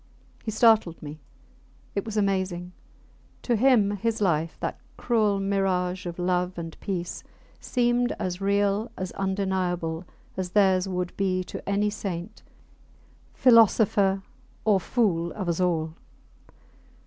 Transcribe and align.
He 0.43 0.49
startled 0.49 1.03
me. 1.03 1.19
It 1.93 2.05
was 2.05 2.17
amazing. 2.17 2.71
To 3.43 3.55
him 3.55 3.91
his 3.97 4.19
life 4.19 4.57
that 4.59 4.79
cruel 4.97 5.39
mirage 5.39 6.07
of 6.07 6.17
love 6.17 6.57
and 6.57 6.75
peace 6.79 7.21
seemed 7.59 8.11
as 8.17 8.41
real, 8.41 8.91
as 8.97 9.11
undeniable, 9.11 10.05
as 10.37 10.49
theirs 10.53 10.87
would 10.87 11.15
be 11.17 11.43
to 11.43 11.69
any 11.69 11.91
saint, 11.91 12.41
philosopher, 13.35 14.23
or 14.65 14.79
fool 14.79 15.31
of 15.33 15.47
us 15.47 15.59
all. 15.59 15.93